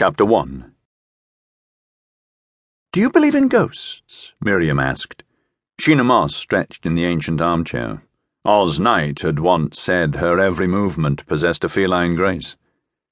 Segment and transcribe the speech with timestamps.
[0.00, 0.72] Chapter 1
[2.90, 4.32] Do you believe in ghosts?
[4.40, 5.24] Miriam asked.
[5.78, 8.02] Shenagh Moss stretched in the ancient armchair.
[8.42, 12.56] Oz Knight had once said her every movement possessed a feline grace.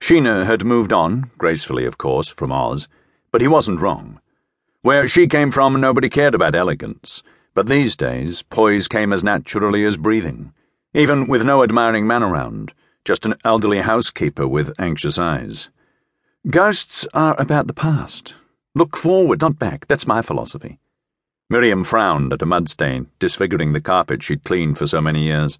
[0.00, 2.88] Shenagh had moved on, gracefully of course, from Oz,
[3.30, 4.18] but he wasn't wrong.
[4.80, 7.22] Where she came from, nobody cared about elegance,
[7.52, 10.54] but these days, poise came as naturally as breathing,
[10.94, 12.72] even with no admiring man around,
[13.04, 15.68] just an elderly housekeeper with anxious eyes.
[16.48, 18.32] Ghosts are about the past.
[18.74, 19.86] Look forward, not back.
[19.88, 20.78] That's my philosophy.
[21.50, 25.58] Miriam frowned at a mud stain disfiguring the carpet she'd cleaned for so many years.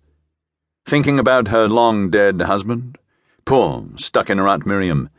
[0.87, 2.97] Thinking about her long dead husband?
[3.45, 5.11] Poor, stuck in a rut Miriam.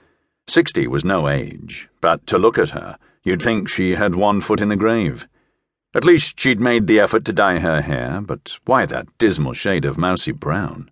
[0.47, 4.61] Sixty was no age, but to look at her, you'd think she had one foot
[4.61, 5.27] in the grave.
[5.93, 9.85] At least she'd made the effort to dye her hair, but why that dismal shade
[9.85, 10.89] of mousy brown?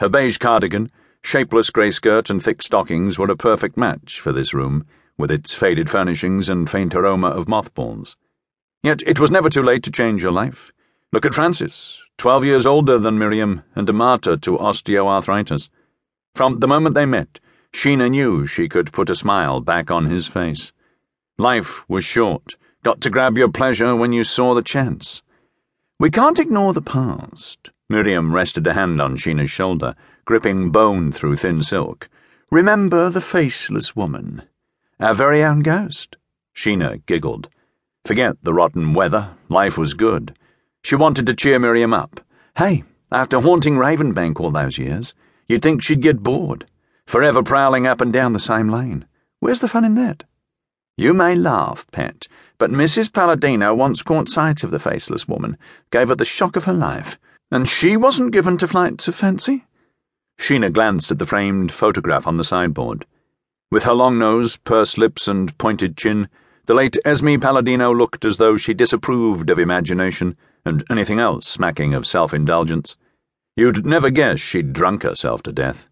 [0.00, 0.90] Her beige cardigan,
[1.22, 4.86] shapeless grey skirt, and thick stockings were a perfect match for this room,
[5.16, 8.16] with its faded furnishings and faint aroma of mothballs.
[8.82, 10.72] Yet it was never too late to change your life.
[11.12, 15.68] Look at Francis, twelve years older than Miriam and a martyr to osteoarthritis.
[16.34, 17.38] From the moment they met,
[17.72, 20.72] Shenagh knew she could put a smile back on his face.
[21.38, 22.56] Life was short.
[22.82, 25.22] Got to grab your pleasure when you saw the chance.
[26.00, 27.70] We can't ignore the past.
[27.88, 32.08] Miriam rested a hand on Shenagh's shoulder, gripping bone through thin silk.
[32.50, 34.42] Remember the faceless woman.
[35.00, 36.16] Our very own ghost.
[36.52, 37.48] Shenagh giggled.
[38.04, 39.30] Forget the rotten weather.
[39.48, 40.36] Life was good.
[40.82, 42.20] She wanted to cheer Miriam up.
[42.56, 45.14] Hey, after haunting Ravenbank all those years,
[45.48, 46.66] you'd think she'd get bored.
[47.06, 49.06] Forever prowling up and down the same lane.
[49.40, 50.24] Where's the fun in that?
[50.96, 52.28] You may laugh, pet,
[52.58, 53.12] but Mrs.
[53.12, 55.56] Palladino once caught sight of the faceless woman,
[55.90, 57.18] gave her the shock of her life.
[57.50, 59.64] And she wasn't given to flights of fancy?
[60.42, 63.06] Shenagh glanced at the framed photograph on the sideboard.
[63.70, 66.28] With her long nose, pursed lips, and pointed chin,
[66.66, 71.94] the late Esme Palladino looked as though she disapproved of imagination and anything else smacking
[71.94, 72.96] of self indulgence.
[73.54, 75.86] You'd never guess she'd drunk herself to death.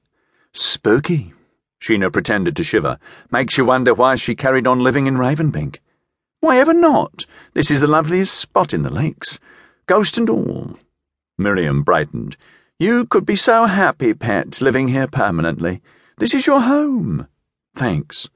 [0.52, 1.32] Spooky.
[1.78, 2.98] Shenagh pretended to shiver.
[3.30, 5.80] Makes you wonder why she carried on living in Ravenbank.
[6.40, 7.24] Why ever not?
[7.54, 9.38] This is the loveliest spot in the lakes.
[9.86, 10.76] Ghost and all.
[11.38, 12.36] Miriam brightened.
[12.80, 15.82] You could be so happy, pet, living here permanently.
[16.16, 17.28] This is your home.
[17.74, 18.30] Thanks.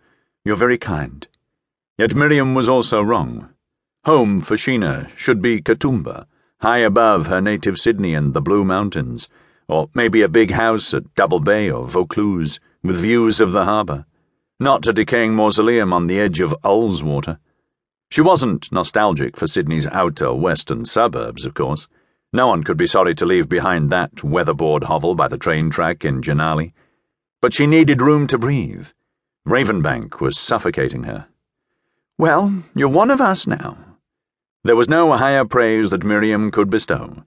[0.45, 1.27] You're very kind.
[1.97, 3.49] Yet Miriam was also wrong.
[4.05, 6.27] Home for Shenagh should be Katoomba,
[6.61, 9.31] high above her native Sydney and the Blue Mountains,
[9.67, 14.05] or maybe a big house at Double Bay or Vaucluse, with views of the harbour,
[14.61, 17.39] not a decaying mausoleum on the edge of Ullswater.
[18.11, 21.89] She wasn't nostalgic for Sydney's outer western suburbs, of course.
[22.35, 26.05] No one could be sorry to leave behind that weatherboard hovel by the train track
[26.05, 26.73] in Jannali.
[27.41, 28.89] But she needed room to breathe.
[29.47, 31.29] Ravenbank was suffocating her.
[32.19, 33.79] Well, you're one of us now.
[34.65, 37.23] There was no higher praise that Miriam could bestow.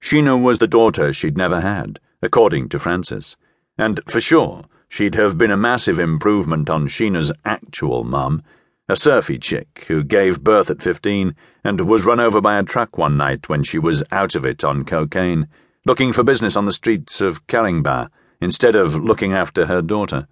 [0.00, 3.36] Shenagh was the daughter she'd never had, according to Francis,
[3.78, 8.42] and for sure she'd have been a massive improvement on Shenagh's actual mum
[8.88, 12.96] a surfy chick who gave birth at 15 and was run over by a truck
[12.96, 15.46] one night when she was out of it on cocaine,
[15.84, 18.08] looking for business on the streets of Caringbah
[18.40, 20.26] instead of looking after her daughter.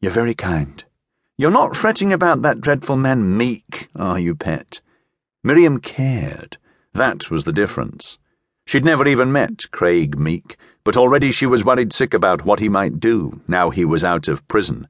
[0.00, 0.82] You're very kind.
[1.38, 4.80] You're not fretting about that dreadful man Meek, are you, pet?
[5.44, 6.56] Miriam cared.
[6.92, 8.18] That was the difference.
[8.66, 12.68] She'd never even met Craig Meek, but already she was worried sick about what he
[12.68, 14.88] might do now he was out of prison.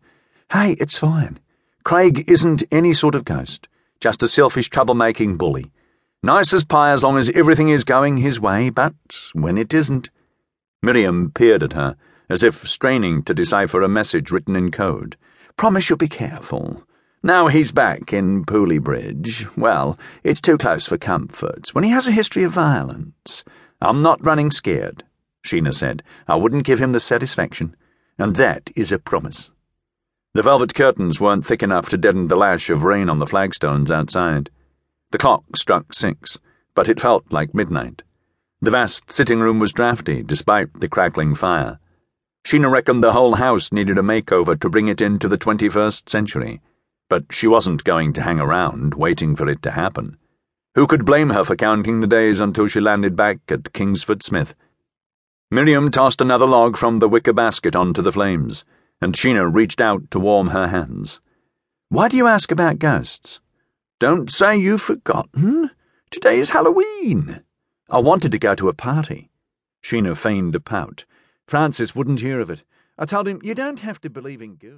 [0.51, 1.41] Hey, it's fine.
[1.87, 3.69] Craig isn't any sort of ghost,
[4.01, 5.71] just a selfish troublemaking bully.
[6.21, 8.93] Nice as pie as long as everything is going his way, but
[9.35, 10.11] when it isn't.
[10.83, 11.95] Miriam peered at her,
[12.29, 15.17] as if straining to decipher a message written in code.
[15.57, 16.83] Promise you'll be careful.
[17.23, 19.47] Now he's back in Pooley Bridge.
[19.57, 23.45] Well, it's too close for comfort when he has a history of violence.
[23.81, 25.05] I'm not running scared,
[25.45, 26.03] Shenagh said.
[26.27, 27.77] I wouldn't give him the satisfaction.
[28.19, 29.53] And that is a promise.
[30.37, 33.91] The velvet curtains weren't thick enough to deaden the lash of rain on the flagstones
[33.91, 34.51] outside.
[35.11, 36.39] The clock struck six,
[36.75, 38.03] but it felt like midnight.
[38.61, 41.79] The vast sitting room was drafty, despite the crackling fire.
[42.45, 46.61] Shenagh reckoned the whole house needed a makeover to bring it into the 21st century,
[47.09, 50.19] but she wasn't going to hang around waiting for it to happen.
[50.75, 54.55] Who could blame her for counting the days until she landed back at Kingsford Smith?
[55.51, 58.67] Miriam tossed another log from the wicker basket onto the flames
[59.01, 61.21] and Shenagh reached out to warm her hands.
[61.89, 63.41] Why do you ask about ghosts?
[63.99, 65.71] Don't say you've forgotten.
[66.11, 67.43] Today is Halloween.
[67.89, 69.31] I wanted to go to a party.
[69.83, 71.05] Shenagh feigned a pout.
[71.47, 72.63] Francis wouldn't hear of it.
[72.99, 74.75] I told him, You don't have to believe in ghosts.